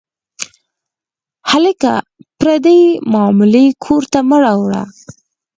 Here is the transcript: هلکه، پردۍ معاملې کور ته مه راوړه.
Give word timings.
هلکه، 1.51 1.91
پردۍ 2.39 2.83
معاملې 3.11 3.65
کور 3.83 4.03
ته 4.11 4.19
مه 4.29 4.37
راوړه. 4.43 4.83